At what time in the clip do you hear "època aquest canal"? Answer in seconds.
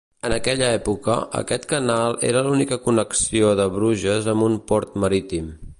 0.77-2.17